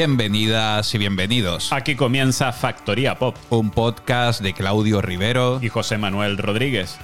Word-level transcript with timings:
Bienvenidas 0.00 0.94
y 0.94 0.96
bienvenidos. 0.96 1.74
Aquí 1.74 1.94
comienza 1.94 2.52
Factoría 2.52 3.18
Pop. 3.18 3.36
Un 3.50 3.70
podcast 3.70 4.40
de 4.40 4.54
Claudio 4.54 5.02
Rivero 5.02 5.58
y 5.60 5.68
José 5.68 5.98
Manuel 5.98 6.38
Rodríguez. 6.38 6.98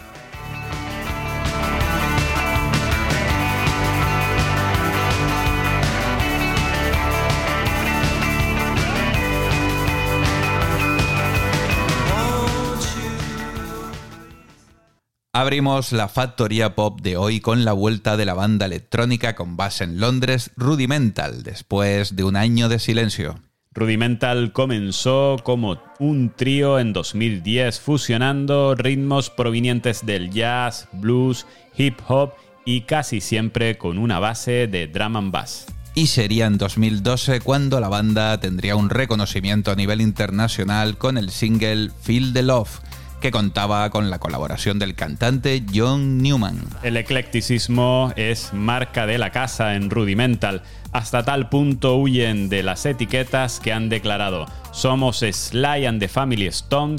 Abrimos 15.38 15.92
la 15.92 16.08
factoría 16.08 16.74
pop 16.74 17.02
de 17.02 17.18
hoy 17.18 17.40
con 17.40 17.66
la 17.66 17.74
vuelta 17.74 18.16
de 18.16 18.24
la 18.24 18.32
banda 18.32 18.64
electrónica 18.64 19.34
con 19.34 19.58
base 19.58 19.84
en 19.84 20.00
Londres, 20.00 20.50
Rudimental, 20.56 21.42
después 21.42 22.16
de 22.16 22.24
un 22.24 22.36
año 22.36 22.70
de 22.70 22.78
silencio. 22.78 23.38
Rudimental 23.74 24.54
comenzó 24.54 25.36
como 25.42 25.76
un 25.98 26.32
trío 26.34 26.78
en 26.78 26.94
2010 26.94 27.80
fusionando 27.80 28.74
ritmos 28.76 29.28
provenientes 29.28 30.06
del 30.06 30.30
jazz, 30.30 30.88
blues, 30.92 31.46
hip 31.76 31.98
hop 32.08 32.32
y 32.64 32.80
casi 32.86 33.20
siempre 33.20 33.76
con 33.76 33.98
una 33.98 34.18
base 34.18 34.68
de 34.68 34.86
drum 34.86 35.18
and 35.18 35.32
bass. 35.32 35.66
Y 35.94 36.06
sería 36.06 36.46
en 36.46 36.56
2012 36.56 37.40
cuando 37.40 37.78
la 37.80 37.88
banda 37.90 38.40
tendría 38.40 38.74
un 38.76 38.88
reconocimiento 38.88 39.70
a 39.70 39.76
nivel 39.76 40.00
internacional 40.00 40.96
con 40.96 41.18
el 41.18 41.28
single 41.28 41.90
Feel 42.00 42.32
the 42.32 42.42
Love, 42.42 42.80
que 43.20 43.30
contaba 43.30 43.88
con 43.90 44.10
la 44.10 44.18
colaboración 44.18 44.78
del 44.78 44.94
cantante 44.94 45.64
John 45.74 46.18
Newman. 46.18 46.62
El 46.82 46.96
eclecticismo 46.96 48.12
es 48.16 48.52
marca 48.52 49.06
de 49.06 49.18
la 49.18 49.30
casa 49.30 49.74
en 49.74 49.90
Rudimental. 49.90 50.62
Hasta 50.92 51.24
tal 51.24 51.48
punto 51.48 51.96
huyen 51.96 52.48
de 52.48 52.62
las 52.62 52.86
etiquetas 52.86 53.60
que 53.60 53.72
han 53.72 53.88
declarado 53.88 54.46
somos 54.76 55.20
Sly 55.20 55.86
and 55.86 56.00
the 56.00 56.08
Family 56.08 56.46
Stone, 56.48 56.96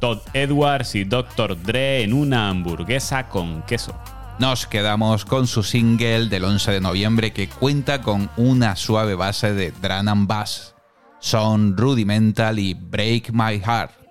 Todd 0.00 0.20
Edwards 0.32 0.94
y 0.94 1.04
Dr. 1.04 1.62
Dre 1.62 2.02
en 2.02 2.14
una 2.14 2.48
hamburguesa 2.48 3.28
con 3.28 3.62
queso. 3.62 3.94
Nos 4.38 4.66
quedamos 4.66 5.26
con 5.26 5.46
su 5.46 5.62
single 5.62 6.28
del 6.28 6.44
11 6.44 6.72
de 6.72 6.80
noviembre 6.80 7.32
que 7.32 7.48
cuenta 7.48 8.00
con 8.00 8.30
una 8.38 8.76
suave 8.76 9.14
base 9.14 9.52
de 9.52 9.72
drum 9.72 10.08
and 10.08 10.26
bass. 10.26 10.74
Son 11.20 11.76
Rudimental 11.76 12.58
y 12.58 12.72
Break 12.72 13.30
My 13.32 13.60
Heart. 13.60 14.07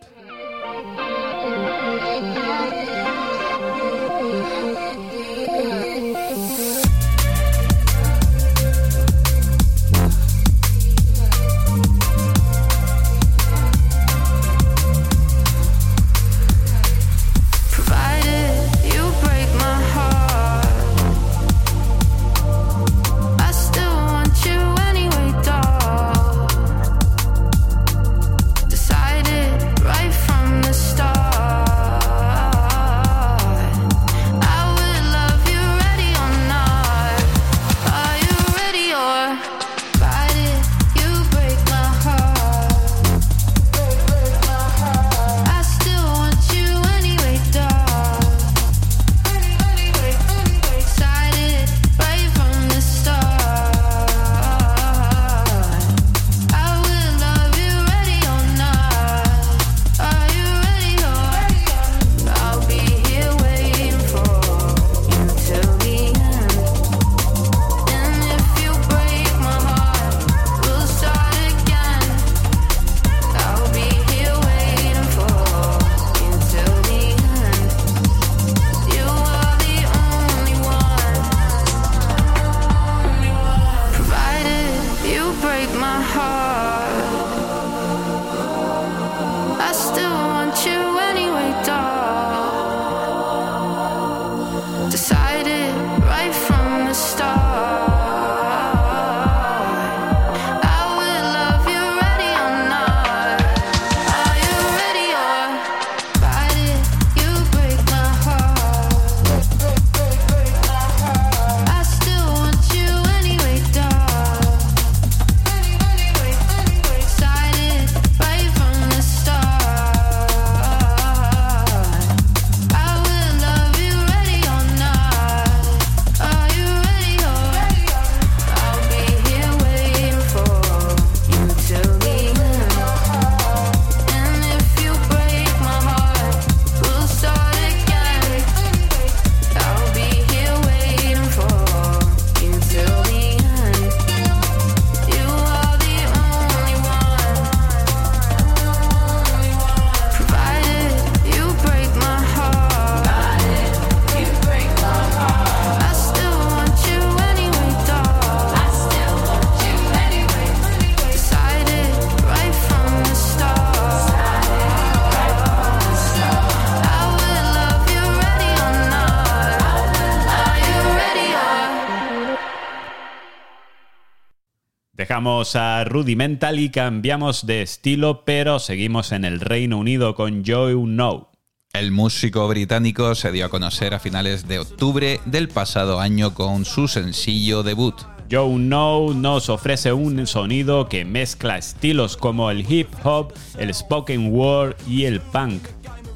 Dejamos 174.98 175.56
a 175.56 175.84
Rudimental 175.84 176.60
y 176.60 176.72
cambiamos 176.72 177.46
de 177.46 177.62
estilo, 177.62 178.26
pero 178.26 178.58
seguimos 178.58 179.12
en 179.12 179.26
el 179.26 179.40
Reino 179.40 179.78
Unido 179.78 180.16
con 180.16 180.44
Joe 180.44 180.74
No. 180.74 181.30
El 181.72 181.92
músico 181.92 182.48
británico 182.48 183.14
se 183.14 183.32
dio 183.32 183.46
a 183.46 183.50
conocer 183.50 183.94
a 183.94 184.00
finales 184.00 184.48
de 184.48 184.58
octubre 184.58 185.20
del 185.26 185.50
pasado 185.50 186.00
año 186.00 186.34
con 186.34 186.66
su 186.66 186.88
sencillo 186.88 187.62
debut. 187.62 187.94
Joe 188.32 188.58
No 188.58 189.14
nos 189.14 189.50
ofrece 189.50 189.94
un 189.94 190.26
sonido 190.26 190.90
que 190.90 191.06
mezcla 191.06 191.60
estilos 191.60 192.18
como 192.18 192.50
el 192.50 192.66
hip 192.68 192.90
hop, 193.04 193.34
el 193.60 193.72
spoken 193.72 194.34
word 194.34 194.76
y 194.88 195.06
el 195.06 195.22
punk. 195.22 195.62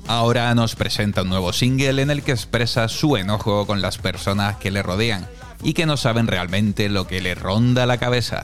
Ahora 0.07 0.55
nos 0.55 0.75
presenta 0.75 1.21
un 1.21 1.29
nuevo 1.29 1.53
single 1.53 2.01
en 2.01 2.09
el 2.09 2.23
que 2.23 2.31
expresa 2.31 2.87
su 2.87 3.15
enojo 3.15 3.67
con 3.67 3.79
las 3.79 3.99
personas 3.99 4.55
que 4.55 4.71
le 4.71 4.81
rodean 4.81 5.27
y 5.61 5.73
que 5.73 5.85
no 5.85 5.97
saben 5.97 6.25
realmente 6.25 6.89
lo 6.89 7.05
que 7.05 7.21
le 7.21 7.35
ronda 7.35 7.85
la 7.85 7.97
cabeza 7.97 8.43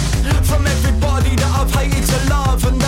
From 0.21 0.67
everybody 0.67 1.35
that 1.35 1.51
I've 1.59 1.73
hated 1.73 2.05
to 2.05 2.29
love. 2.29 2.63
And 2.65 2.80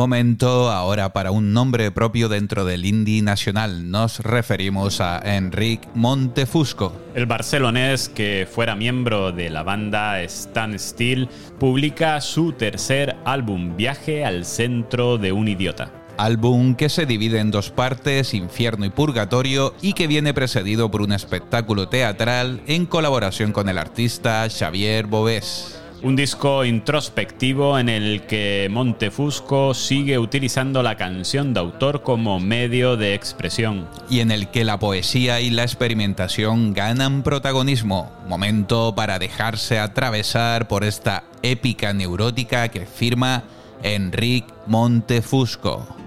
Momento 0.00 0.70
ahora 0.70 1.12
para 1.12 1.30
un 1.30 1.52
nombre 1.52 1.90
propio 1.90 2.30
dentro 2.30 2.64
del 2.64 2.86
indie 2.86 3.20
nacional. 3.20 3.90
Nos 3.90 4.20
referimos 4.20 4.98
a 5.02 5.20
Enric 5.22 5.86
Montefusco. 5.92 6.96
El 7.14 7.26
barcelonés, 7.26 8.08
que 8.08 8.48
fuera 8.50 8.74
miembro 8.74 9.30
de 9.30 9.50
la 9.50 9.62
banda 9.62 10.22
Stan 10.22 10.78
Steel, 10.78 11.28
publica 11.58 12.18
su 12.22 12.54
tercer 12.54 13.14
álbum, 13.26 13.76
Viaje 13.76 14.24
al 14.24 14.46
centro 14.46 15.18
de 15.18 15.32
un 15.32 15.48
idiota 15.48 15.92
álbum 16.16 16.74
que 16.74 16.90
se 16.90 17.06
divide 17.06 17.38
en 17.38 17.50
dos 17.50 17.70
partes, 17.70 18.34
Infierno 18.34 18.84
y 18.84 18.90
Purgatorio, 18.90 19.74
y 19.80 19.94
que 19.94 20.06
viene 20.06 20.34
precedido 20.34 20.90
por 20.90 21.00
un 21.02 21.12
espectáculo 21.12 21.88
teatral 21.88 22.62
en 22.66 22.84
colaboración 22.86 23.52
con 23.52 23.68
el 23.68 23.78
artista 23.78 24.46
Xavier 24.48 25.06
Bovés 25.06 25.79
un 26.02 26.16
disco 26.16 26.64
introspectivo 26.64 27.78
en 27.78 27.88
el 27.88 28.22
que 28.22 28.68
Montefusco 28.70 29.74
sigue 29.74 30.18
utilizando 30.18 30.82
la 30.82 30.96
canción 30.96 31.52
de 31.52 31.60
autor 31.60 32.02
como 32.02 32.40
medio 32.40 32.96
de 32.96 33.14
expresión. 33.14 33.86
Y 34.08 34.20
en 34.20 34.30
el 34.30 34.48
que 34.48 34.64
la 34.64 34.78
poesía 34.78 35.40
y 35.40 35.50
la 35.50 35.62
experimentación 35.62 36.72
ganan 36.72 37.22
protagonismo. 37.22 38.10
Momento 38.26 38.94
para 38.94 39.18
dejarse 39.18 39.78
atravesar 39.78 40.68
por 40.68 40.84
esta 40.84 41.24
épica 41.42 41.92
neurótica 41.92 42.68
que 42.68 42.86
firma 42.86 43.44
Enric 43.82 44.46
Montefusco. 44.66 45.99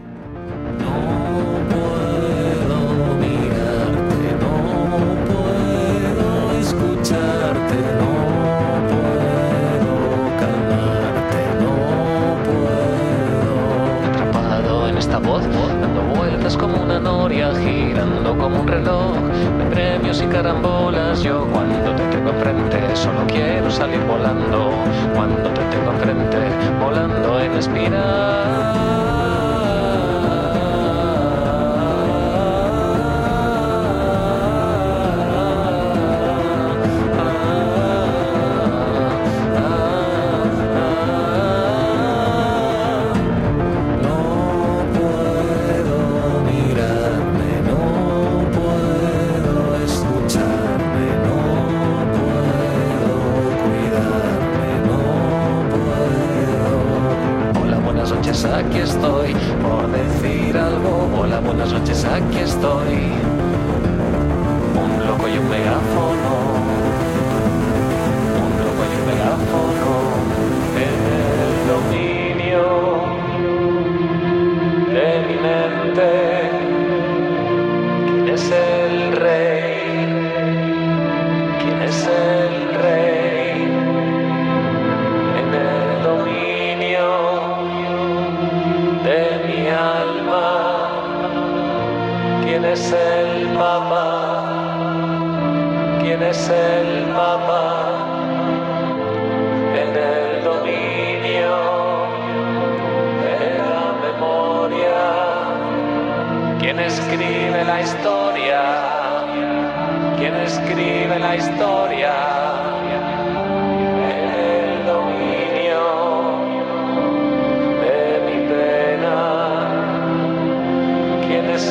estoy. 62.63 63.22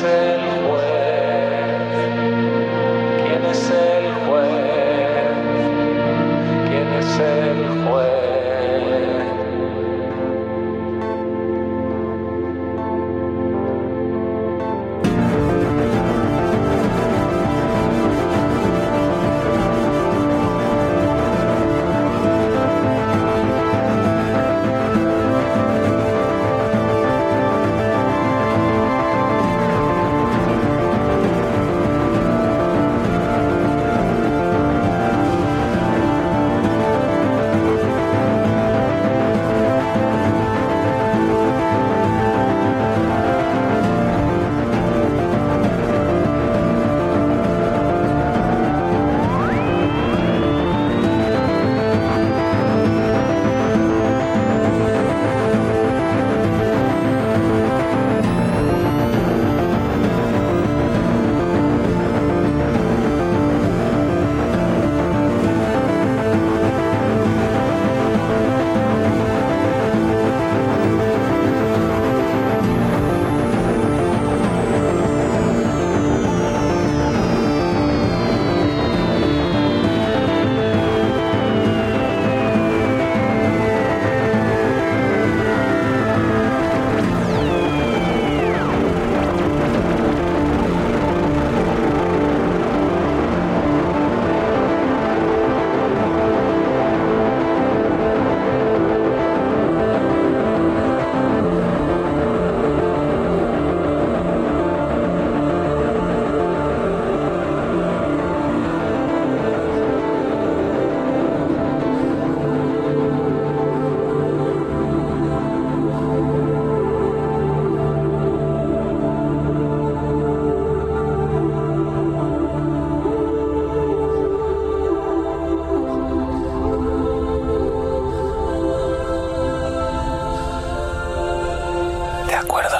blessed. 0.00 0.31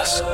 Us. 0.02 0.32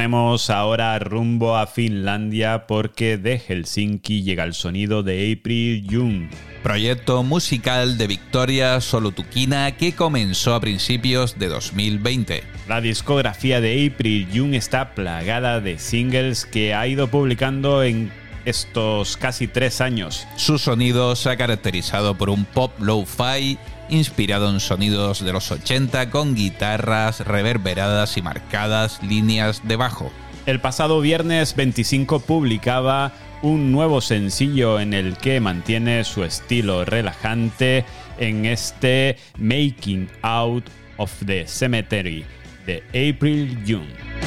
Ponemos 0.00 0.48
ahora 0.48 0.98
rumbo 0.98 1.58
a 1.58 1.66
Finlandia 1.66 2.66
porque 2.66 3.18
de 3.18 3.38
Helsinki 3.38 4.22
llega 4.22 4.44
el 4.44 4.54
sonido 4.54 5.02
de 5.02 5.30
April 5.38 5.86
June. 5.90 6.30
Proyecto 6.62 7.22
musical 7.22 7.98
de 7.98 8.06
Victoria 8.06 8.80
Solutukina 8.80 9.70
que 9.72 9.92
comenzó 9.92 10.54
a 10.54 10.60
principios 10.62 11.38
de 11.38 11.48
2020. 11.48 12.42
La 12.66 12.80
discografía 12.80 13.60
de 13.60 13.92
April 13.92 14.26
June 14.32 14.56
está 14.56 14.94
plagada 14.94 15.60
de 15.60 15.78
singles 15.78 16.46
que 16.46 16.72
ha 16.72 16.86
ido 16.86 17.08
publicando 17.08 17.82
en 17.82 18.10
estos 18.44 19.16
casi 19.16 19.46
tres 19.48 19.80
años. 19.80 20.26
Su 20.36 20.58
sonido 20.58 21.16
se 21.16 21.30
ha 21.30 21.36
caracterizado 21.36 22.16
por 22.16 22.30
un 22.30 22.44
pop 22.44 22.72
low-fi 22.80 23.58
inspirado 23.88 24.48
en 24.50 24.60
sonidos 24.60 25.24
de 25.24 25.32
los 25.32 25.50
80 25.50 26.10
con 26.10 26.34
guitarras 26.34 27.20
reverberadas 27.20 28.16
y 28.16 28.22
marcadas 28.22 29.02
líneas 29.02 29.66
de 29.66 29.76
bajo. 29.76 30.10
El 30.46 30.60
pasado 30.60 31.00
viernes 31.00 31.54
25 31.54 32.20
publicaba 32.20 33.12
un 33.42 33.72
nuevo 33.72 34.00
sencillo 34.00 34.80
en 34.80 34.94
el 34.94 35.16
que 35.16 35.40
mantiene 35.40 36.04
su 36.04 36.24
estilo 36.24 36.84
relajante 36.84 37.84
en 38.18 38.46
este 38.46 39.16
Making 39.38 40.08
Out 40.22 40.64
of 40.96 41.12
the 41.24 41.46
Cemetery 41.46 42.24
de 42.66 42.82
April 42.88 43.58
June. 43.66 44.19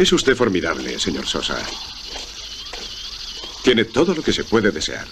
Es 0.00 0.10
usted 0.14 0.34
formidable, 0.34 0.98
señor 0.98 1.26
Sosa. 1.26 1.58
Tiene 3.62 3.84
todo 3.84 4.14
lo 4.14 4.22
que 4.22 4.32
se 4.32 4.44
puede 4.44 4.70
desear. 4.70 5.06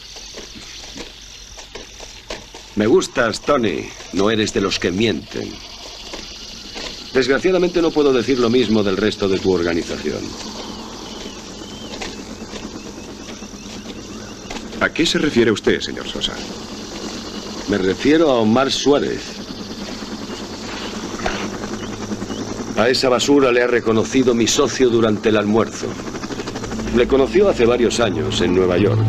Me 2.75 2.87
gustas, 2.87 3.43
Tony. 3.43 3.87
No 4.15 4.31
eres 4.31 4.55
de 4.55 4.63
los 4.63 4.79
que 4.79 4.91
mienten. 4.91 5.53
Desgraciadamente 7.13 7.83
no 7.83 7.91
puedo 7.91 8.15
decir 8.15 8.39
lo 8.39 8.49
mismo 8.49 8.83
del 8.83 8.97
resto 8.97 9.29
de 9.29 9.39
tu 9.39 9.53
organización. 9.53 10.23
¿A 14.81 14.89
qué 14.89 15.05
se 15.05 15.19
refiere 15.19 15.51
usted, 15.51 15.83
señor 15.83 16.09
Sosa? 16.09 16.33
Me 17.69 17.77
refiero 17.77 18.31
a 18.31 18.37
Omar 18.39 18.73
Suárez. 18.73 19.38
A 22.79 22.89
esa 22.89 23.09
basura 23.09 23.51
le 23.51 23.61
ha 23.61 23.67
reconocido 23.67 24.35
mi 24.35 24.47
socio 24.47 24.89
durante 24.89 25.31
el 25.31 25.37
almuerzo. 25.37 25.89
Le 26.97 27.09
conoció 27.09 27.49
hace 27.49 27.67
varios 27.67 27.99
años 27.99 28.41
en 28.41 28.55
Nueva 28.55 28.79
York. 28.79 29.01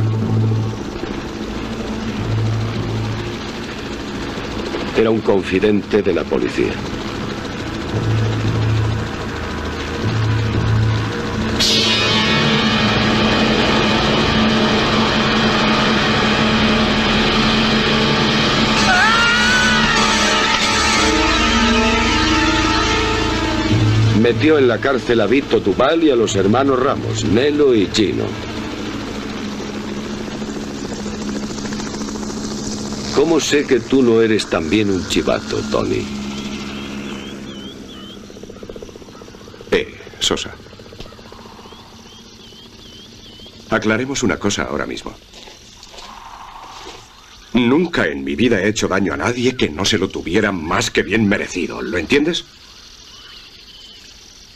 Era 4.97 5.11
un 5.11 5.21
confidente 5.21 6.01
de 6.01 6.13
la 6.13 6.23
policía. 6.23 6.73
Metió 24.29 24.59
en 24.59 24.67
la 24.67 24.77
cárcel 24.77 25.21
a 25.21 25.25
Vito 25.25 25.59
Tubal 25.59 26.03
y 26.03 26.11
a 26.11 26.15
los 26.15 26.35
hermanos 26.35 26.77
Ramos, 26.77 27.25
Nelo 27.25 27.73
y 27.73 27.91
Chino. 27.91 28.25
¿Cómo 33.15 33.39
sé 33.39 33.65
que 33.65 33.79
tú 33.79 34.03
no 34.03 34.21
eres 34.21 34.45
también 34.45 34.91
un 34.91 35.03
chivato, 35.07 35.57
Tony? 35.71 36.05
Eh, 39.71 39.99
Sosa. 40.19 40.53
Aclaremos 43.71 44.21
una 44.21 44.37
cosa 44.37 44.65
ahora 44.65 44.85
mismo. 44.85 45.11
Nunca 47.53 48.05
en 48.05 48.23
mi 48.23 48.35
vida 48.35 48.61
he 48.61 48.67
hecho 48.67 48.87
daño 48.87 49.15
a 49.15 49.17
nadie 49.17 49.57
que 49.57 49.69
no 49.69 49.85
se 49.85 49.97
lo 49.97 50.07
tuviera 50.07 50.51
más 50.51 50.91
que 50.91 51.01
bien 51.01 51.27
merecido. 51.27 51.81
¿Lo 51.81 51.97
entiendes? 51.97 52.45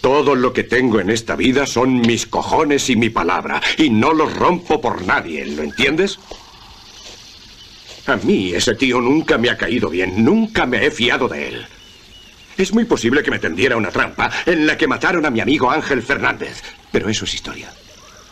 Todo 0.04 0.36
lo 0.36 0.52
que 0.52 0.66
tengo 0.66 1.00
en 1.00 1.10
esta 1.10 1.38
vida 1.38 1.66
son 1.66 2.02
mis 2.02 2.26
cojones 2.26 2.90
y 2.90 2.98
mi 2.98 3.10
palabra, 3.10 3.62
y 3.78 3.90
no 3.90 4.12
los 4.12 4.36
rompo 4.36 4.82
por 4.82 5.02
nadie, 5.06 5.46
¿lo 5.46 5.64
entiendes? 5.64 6.20
A 8.08 8.18
mí 8.18 8.54
ese 8.54 8.76
tío 8.76 9.00
nunca 9.00 9.38
me 9.38 9.50
ha 9.50 9.58
caído 9.58 9.90
bien, 9.90 10.26
nunca 10.26 10.66
me 10.66 10.86
he 10.86 10.92
fiado 10.92 11.30
de 11.30 11.48
él. 11.48 11.66
Es 12.58 12.74
muy 12.74 12.84
posible 12.84 13.24
que 13.24 13.32
me 13.32 13.40
tendiera 13.40 13.78
una 13.78 13.92
trampa 13.92 14.30
en 14.46 14.68
la 14.68 14.78
que 14.78 14.90
mataron 14.90 15.26
a 15.26 15.30
mi 15.30 15.40
amigo 15.40 15.72
Ángel 15.72 16.04
Fernández, 16.04 16.62
pero 16.92 17.08
eso 17.08 17.24
es 17.24 17.34
historia. 17.34 17.72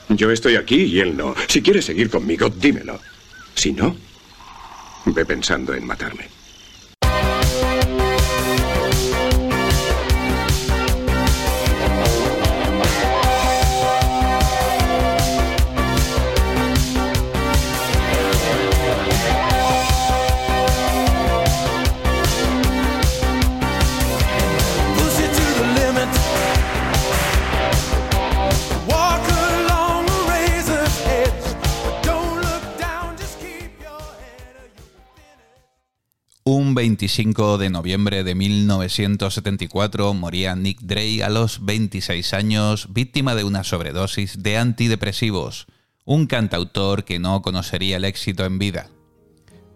Yo 0.09 0.29
estoy 0.29 0.57
aquí 0.57 0.75
y 0.75 0.99
él 0.99 1.15
no. 1.15 1.33
Si 1.47 1.61
quieres 1.61 1.85
seguir 1.85 2.09
conmigo, 2.09 2.49
dímelo. 2.49 2.99
Si 3.55 3.71
no, 3.71 3.95
ve 5.05 5.25
pensando 5.25 5.73
en 5.73 5.87
matarme. 5.87 6.40
Un 36.53 36.75
25 36.75 37.57
de 37.57 37.69
noviembre 37.69 38.25
de 38.25 38.35
1974 38.35 40.13
moría 40.13 40.53
Nick 40.53 40.81
Drake 40.81 41.23
a 41.23 41.29
los 41.29 41.63
26 41.63 42.33
años, 42.33 42.87
víctima 42.91 43.35
de 43.35 43.45
una 43.45 43.63
sobredosis 43.63 44.43
de 44.43 44.57
antidepresivos, 44.57 45.67
un 46.03 46.27
cantautor 46.27 47.05
que 47.05 47.19
no 47.19 47.41
conocería 47.41 47.95
el 47.95 48.03
éxito 48.03 48.43
en 48.43 48.59
vida. 48.59 48.89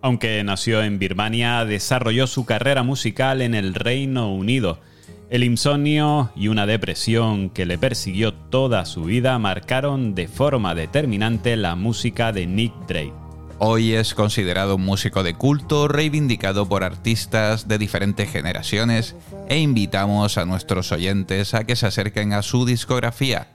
Aunque 0.01 0.43
nació 0.43 0.83
en 0.83 0.99
Birmania, 0.99 1.63
desarrolló 1.63 2.27
su 2.27 2.43
carrera 2.43 2.83
musical 2.83 3.41
en 3.41 3.55
el 3.55 3.73
Reino 3.73 4.33
Unido. 4.33 4.81
El 5.29 5.45
insomnio 5.45 6.33
y 6.35 6.49
una 6.49 6.65
depresión 6.65 7.51
que 7.51 7.65
le 7.65 7.77
persiguió 7.77 8.33
toda 8.33 8.83
su 8.83 9.05
vida 9.05 9.39
marcaron 9.39 10.13
de 10.13 10.27
forma 10.27 10.75
determinante 10.75 11.55
la 11.55 11.77
música 11.77 12.33
de 12.33 12.47
Nick 12.47 12.73
Drake. 12.85 13.24
Hoy 13.57 13.93
es 13.93 14.13
considerado 14.13 14.75
un 14.75 14.83
músico 14.83 15.23
de 15.23 15.33
culto 15.33 15.87
reivindicado 15.87 16.67
por 16.67 16.83
artistas 16.83 17.69
de 17.69 17.77
diferentes 17.77 18.29
generaciones 18.29 19.15
e 19.47 19.59
invitamos 19.59 20.37
a 20.37 20.45
nuestros 20.45 20.91
oyentes 20.91 21.53
a 21.53 21.63
que 21.63 21.77
se 21.77 21.87
acerquen 21.87 22.33
a 22.33 22.41
su 22.41 22.65
discografía. 22.65 23.47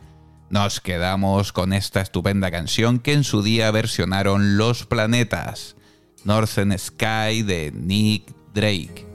Nos 0.48 0.80
quedamos 0.80 1.52
con 1.52 1.74
esta 1.74 2.00
estupenda 2.00 2.50
canción 2.50 2.98
que 2.98 3.12
en 3.12 3.24
su 3.24 3.42
día 3.42 3.70
versionaron 3.70 4.56
Los 4.56 4.86
Planetas, 4.86 5.76
Northern 6.24 6.76
Sky 6.78 7.42
de 7.42 7.70
Nick 7.74 8.34
Drake. 8.54 9.09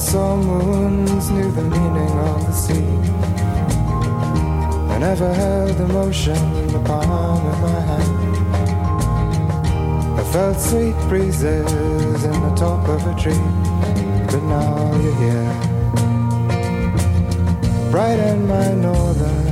I 0.00 0.02
saw 0.02 0.34
moons, 0.34 1.28
knew 1.30 1.52
the 1.52 1.62
meaning 1.62 2.18
of 2.30 2.46
the 2.46 2.52
sea. 2.52 2.96
I 4.94 4.96
never 4.98 5.30
held 5.34 5.78
emotion 5.78 6.38
in 6.56 6.68
the 6.68 6.80
palm 6.80 7.46
of 7.46 7.60
my 7.60 7.80
hand. 7.90 8.16
I 10.18 10.22
felt 10.32 10.58
sweet 10.58 10.96
breezes 11.10 12.24
in 12.24 12.40
the 12.40 12.54
top 12.56 12.88
of 12.88 13.06
a 13.06 13.14
tree, 13.20 13.44
but 14.24 14.42
now 14.44 14.90
you're 15.02 15.20
here. 15.26 15.52
Bright 17.90 18.20
in 18.20 18.48
my 18.48 18.72
northern 18.72 19.49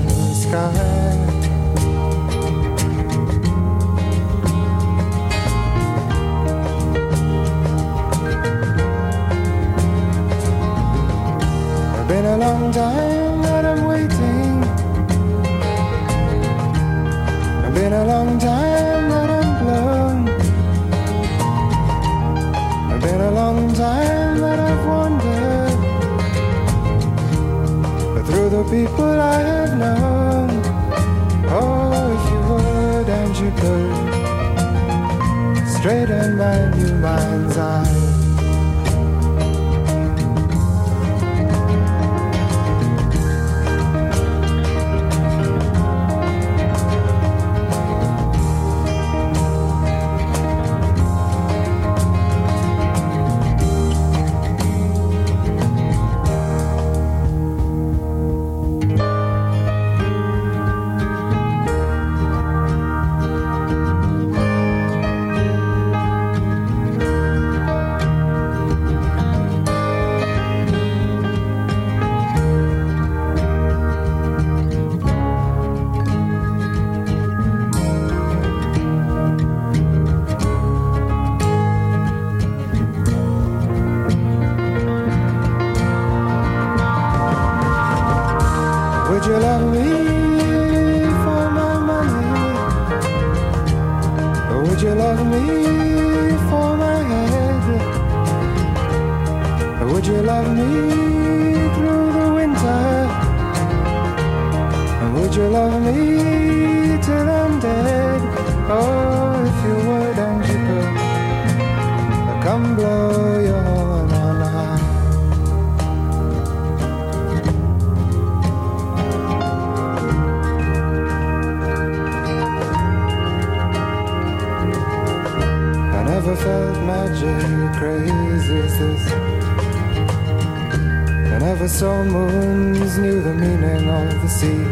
never 131.58 131.68
saw 131.68 132.04
moons, 132.04 132.98
knew 132.98 133.20
the 133.20 133.34
meaning 133.34 133.88
of 133.88 134.22
the 134.22 134.28
sea. 134.28 134.62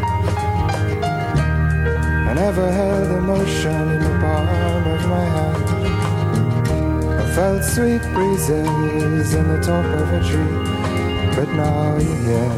I 2.28 2.32
never 2.32 2.70
held 2.70 3.08
emotion 3.18 3.88
in 3.88 3.98
the 3.98 4.18
palm 4.20 4.86
of 4.94 5.08
my 5.08 5.24
hand. 5.36 5.64
I 7.20 7.34
felt 7.34 7.64
sweet 7.64 8.02
breezes 8.14 9.34
in 9.34 9.48
the 9.48 9.58
top 9.60 9.84
of 9.84 10.12
a 10.12 10.20
tree, 10.28 10.58
but 11.34 11.48
now 11.54 11.96
you're 11.98 12.22
here. 12.28 12.54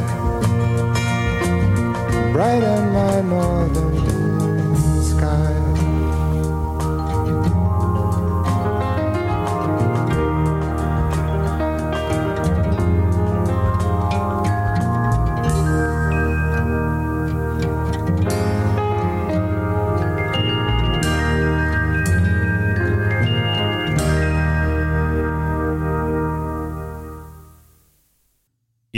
Bright 2.31 2.63
on 2.63 2.93
my 2.93 3.21
northern 3.21 4.75
sky. 5.01 5.68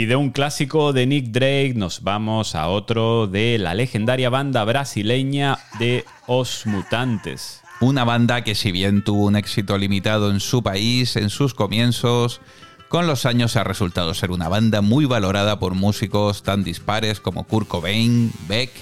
Y 0.02 0.06
de 0.06 0.16
un 0.16 0.30
clásico 0.30 0.92
de 0.92 1.06
Nick 1.06 1.26
Drake 1.26 1.74
nos 1.76 2.02
vamos 2.02 2.56
a 2.56 2.66
otro 2.66 3.28
de 3.28 3.56
la 3.56 3.72
legendaria 3.72 4.30
banda 4.30 4.64
brasileña 4.64 5.60
de 5.78 6.04
Os 6.26 6.66
Mutantes. 6.66 7.60
Una 7.80 8.02
banda 8.02 8.42
que 8.42 8.56
si 8.56 8.72
bien 8.72 9.04
tuvo 9.04 9.26
un 9.26 9.36
éxito 9.36 9.78
limitado 9.78 10.32
en 10.32 10.40
su 10.40 10.60
país 10.60 11.14
en 11.14 11.30
sus 11.30 11.54
comienzos, 11.54 12.40
con 12.88 13.06
los 13.06 13.26
años 13.26 13.54
ha 13.54 13.62
resultado 13.62 14.12
ser 14.12 14.32
una 14.32 14.48
banda 14.48 14.80
muy 14.80 15.04
valorada 15.04 15.60
por 15.60 15.76
músicos 15.76 16.42
tan 16.42 16.64
dispares 16.64 17.20
como 17.20 17.44
Kurt 17.44 17.68
Cobain, 17.68 18.32
Beck 18.48 18.72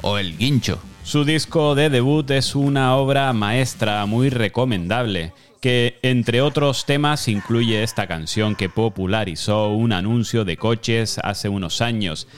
o 0.00 0.16
El 0.16 0.38
Guincho. 0.38 0.78
Su 1.02 1.24
disco 1.24 1.74
de 1.74 1.90
debut 1.90 2.30
es 2.30 2.54
una 2.54 2.94
obra 2.94 3.32
maestra 3.32 4.06
muy 4.06 4.28
recomendable, 4.30 5.32
que 5.60 5.98
entre 6.02 6.40
otros 6.40 6.86
temas 6.86 7.26
incluye 7.26 7.82
esta 7.82 8.06
canción 8.06 8.54
que 8.54 8.68
popularizó 8.68 9.68
un 9.70 9.92
anuncio 9.92 10.44
de 10.44 10.56
coches 10.56 11.18
hace 11.22 11.48
unos 11.48 11.80
años, 11.80 12.28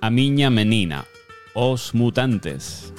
A 0.00 0.10
Miña 0.10 0.48
Menina, 0.50 1.06
Os 1.54 1.94
Mutantes. 1.94 2.92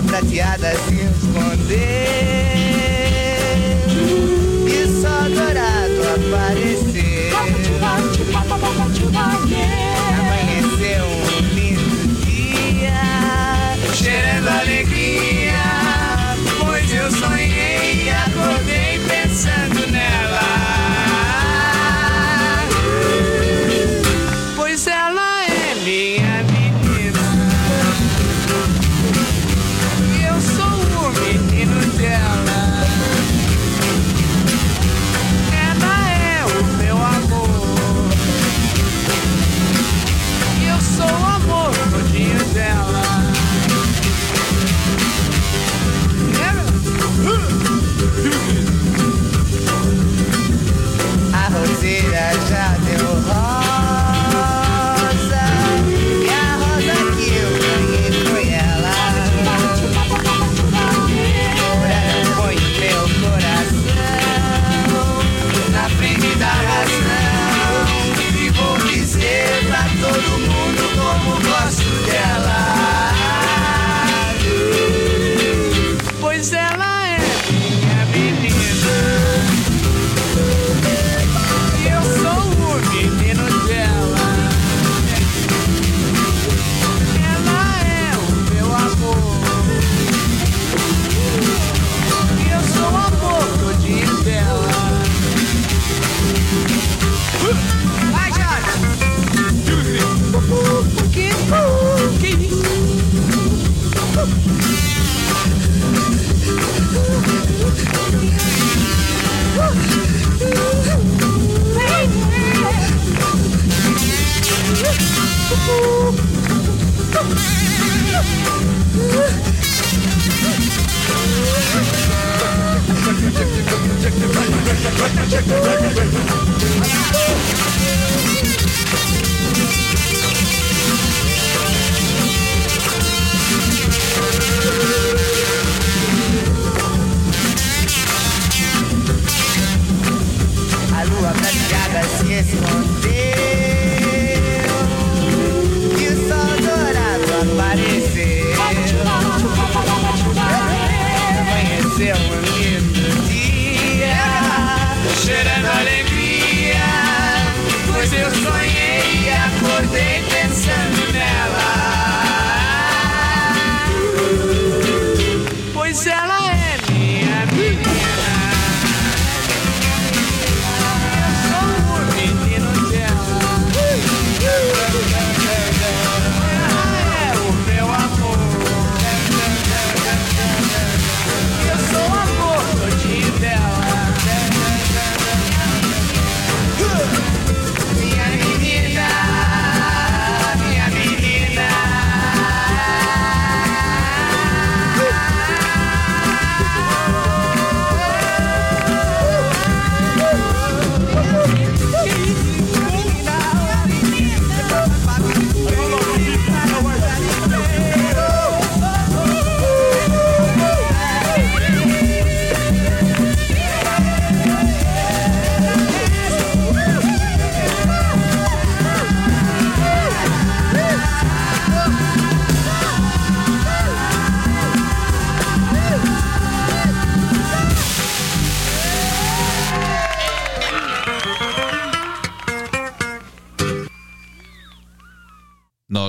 A 0.00 0.02
lua 0.02 0.12
prateada 0.12 0.72
se 0.76 0.94
escondeu 0.94 1.76
E 4.66 4.86
só 5.02 5.28
dourado 5.28 6.00
apareceu 6.14 7.36
Amanheceu 10.18 11.04
um 11.04 11.54
lindo 11.54 12.00
dia 12.24 12.96
cheirando 13.94 14.48
alegria. 14.48 15.39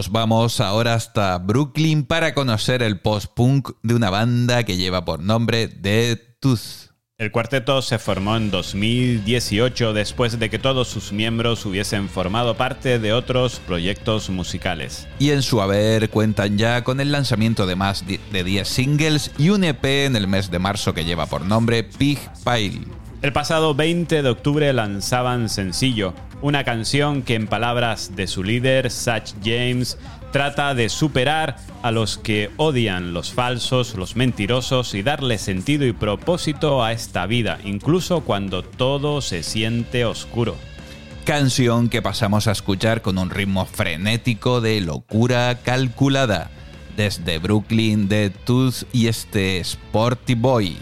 Nos 0.01 0.11
vamos 0.11 0.59
ahora 0.61 0.95
hasta 0.95 1.37
Brooklyn 1.37 2.05
para 2.05 2.33
conocer 2.33 2.81
el 2.81 2.99
post-punk 2.99 3.73
de 3.83 3.93
una 3.93 4.09
banda 4.09 4.63
que 4.63 4.75
lleva 4.75 5.05
por 5.05 5.19
nombre 5.19 5.67
The 5.67 6.15
Tooth. 6.39 6.89
El 7.19 7.31
cuarteto 7.31 7.83
se 7.83 7.99
formó 7.99 8.35
en 8.35 8.49
2018 8.49 9.93
después 9.93 10.39
de 10.39 10.49
que 10.49 10.57
todos 10.57 10.87
sus 10.87 11.11
miembros 11.11 11.67
hubiesen 11.67 12.09
formado 12.09 12.57
parte 12.57 12.97
de 12.97 13.13
otros 13.13 13.59
proyectos 13.59 14.31
musicales. 14.31 15.07
Y 15.19 15.29
en 15.29 15.43
su 15.43 15.61
haber 15.61 16.09
cuentan 16.09 16.57
ya 16.57 16.83
con 16.83 16.99
el 16.99 17.11
lanzamiento 17.11 17.67
de 17.67 17.75
más 17.75 18.03
de 18.07 18.43
10 18.43 18.67
singles 18.67 19.31
y 19.37 19.49
un 19.49 19.63
EP 19.63 19.85
en 19.85 20.15
el 20.15 20.27
mes 20.27 20.49
de 20.49 20.57
marzo 20.57 20.95
que 20.95 21.05
lleva 21.05 21.27
por 21.27 21.45
nombre 21.45 21.83
Pig 21.83 22.17
Pile. 22.43 22.87
El 23.21 23.33
pasado 23.33 23.75
20 23.75 24.23
de 24.23 24.29
octubre 24.29 24.73
lanzaban 24.73 25.47
Sencillo, 25.47 26.15
una 26.41 26.63
canción 26.63 27.21
que 27.21 27.35
en 27.35 27.47
palabras 27.47 28.15
de 28.15 28.27
su 28.27 28.43
líder, 28.43 28.89
Satch 28.89 29.33
James, 29.43 29.97
trata 30.31 30.73
de 30.73 30.89
superar 30.89 31.57
a 31.83 31.91
los 31.91 32.17
que 32.17 32.49
odian 32.57 33.13
los 33.13 33.31
falsos, 33.31 33.95
los 33.95 34.15
mentirosos 34.15 34.93
y 34.93 35.03
darle 35.03 35.37
sentido 35.37 35.85
y 35.85 35.93
propósito 35.93 36.83
a 36.83 36.93
esta 36.93 37.25
vida, 37.25 37.59
incluso 37.63 38.21
cuando 38.21 38.63
todo 38.63 39.21
se 39.21 39.43
siente 39.43 40.05
oscuro. 40.05 40.55
Canción 41.25 41.89
que 41.89 42.01
pasamos 42.01 42.47
a 42.47 42.51
escuchar 42.51 43.01
con 43.01 43.17
un 43.17 43.29
ritmo 43.29 43.65
frenético 43.65 44.61
de 44.61 44.81
locura 44.81 45.59
calculada, 45.63 46.49
desde 46.97 47.37
Brooklyn 47.37 48.07
de 48.07 48.31
Tooth 48.31 48.83
y 48.91 49.07
este 49.07 49.59
Sporty 49.59 50.35
Boy. 50.35 50.77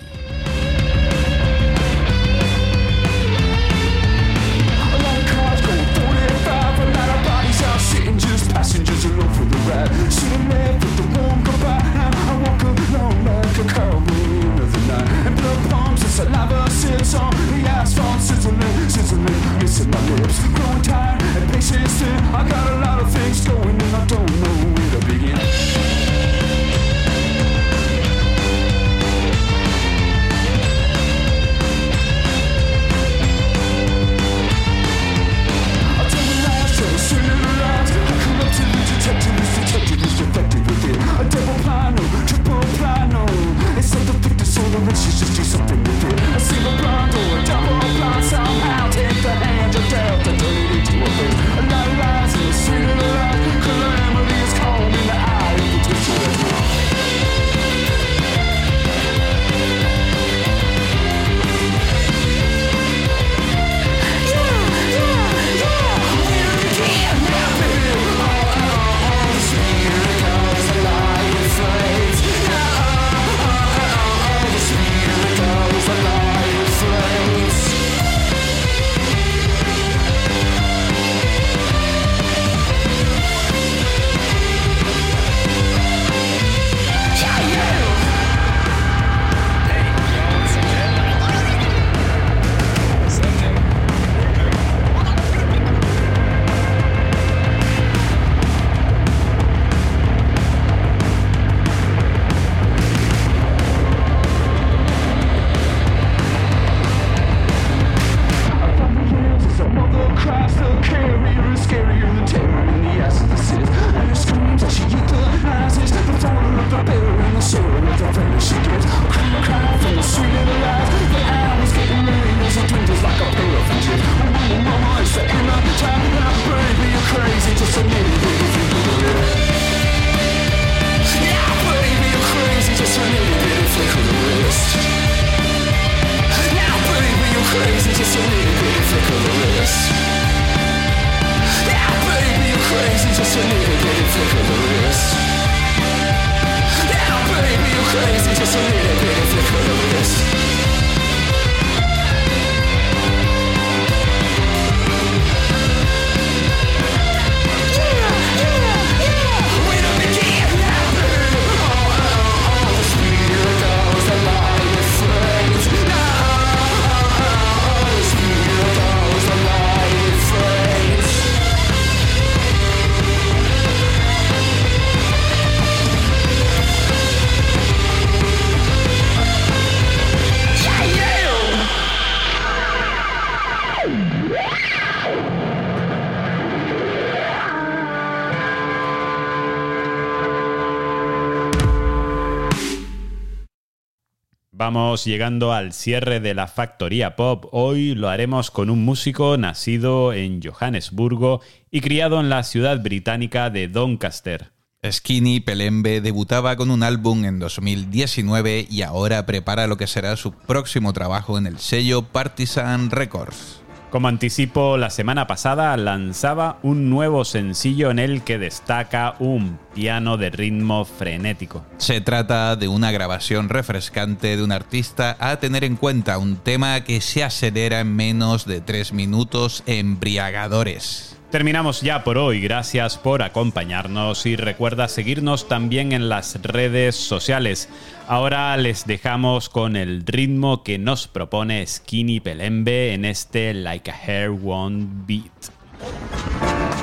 Vamos 194.59 195.05
llegando 195.05 195.53
al 195.53 195.71
cierre 195.71 196.19
de 196.19 196.33
la 196.33 196.45
Factoría 196.47 197.15
Pop. 197.15 197.45
Hoy 197.53 197.95
lo 197.95 198.09
haremos 198.09 198.51
con 198.51 198.69
un 198.69 198.83
músico 198.83 199.37
nacido 199.37 200.11
en 200.11 200.41
Johannesburgo 200.43 201.39
y 201.71 201.79
criado 201.79 202.19
en 202.19 202.27
la 202.27 202.43
ciudad 202.43 202.83
británica 202.83 203.49
de 203.49 203.69
Doncaster. 203.69 204.51
Skinny 204.85 205.39
Pelembe 205.39 206.01
debutaba 206.01 206.57
con 206.57 206.71
un 206.71 206.83
álbum 206.83 207.23
en 207.23 207.39
2019 207.39 208.67
y 208.69 208.81
ahora 208.81 209.25
prepara 209.25 209.65
lo 209.65 209.77
que 209.77 209.87
será 209.87 210.17
su 210.17 210.33
próximo 210.33 210.91
trabajo 210.91 211.37
en 211.37 211.47
el 211.47 211.57
sello 211.59 212.01
Partisan 212.01 212.91
Records. 212.91 213.61
Como 213.91 214.07
anticipo, 214.07 214.77
la 214.77 214.89
semana 214.89 215.25
pasada 215.25 215.75
lanzaba 215.77 216.59
un 216.61 216.89
nuevo 216.91 217.23
sencillo 217.23 217.89
en 217.89 217.97
el 217.97 218.23
que 218.23 218.37
destaca 218.37 219.15
un 219.19 219.57
piano 219.79 220.17
de 220.17 220.29
ritmo 220.29 220.83
frenético. 220.83 221.63
Se 221.77 222.01
trata 222.01 222.57
de 222.57 222.67
una 222.67 222.91
grabación 222.91 223.47
refrescante 223.47 224.35
de 224.35 224.43
un 224.43 224.51
artista 224.51 225.15
a 225.21 225.37
tener 225.37 225.63
en 225.63 225.77
cuenta, 225.77 226.17
un 226.17 226.35
tema 226.35 226.83
que 226.83 226.99
se 226.99 227.23
acelera 227.23 227.79
en 227.79 227.95
menos 227.95 228.45
de 228.45 228.59
tres 228.59 228.91
minutos 228.91 229.63
embriagadores. 229.67 231.15
Terminamos 231.31 231.79
ya 231.79 232.03
por 232.03 232.17
hoy, 232.17 232.41
gracias 232.41 232.97
por 232.97 233.21
acompañarnos 233.21 234.25
y 234.25 234.35
recuerda 234.35 234.89
seguirnos 234.89 235.47
también 235.47 235.93
en 235.93 236.09
las 236.09 236.41
redes 236.41 236.97
sociales. 236.97 237.69
Ahora 238.05 238.57
les 238.57 238.85
dejamos 238.85 239.47
con 239.47 239.77
el 239.77 240.05
ritmo 240.05 240.61
que 240.61 240.77
nos 240.77 241.07
propone 241.07 241.65
Skinny 241.65 242.19
Pelembe 242.19 242.93
en 242.93 243.05
este 243.05 243.53
Like 243.53 243.89
a 243.89 243.95
Hair 243.95 244.31
One 244.43 244.87
Beat. 245.07 246.78